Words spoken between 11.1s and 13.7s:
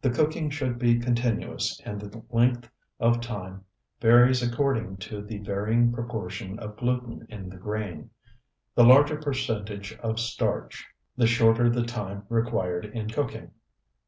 the shorter the time required in cooking.